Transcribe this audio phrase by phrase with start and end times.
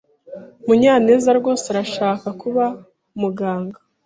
[0.65, 2.65] Munyanez rwose arashaka kuba
[3.15, 3.77] umuganga.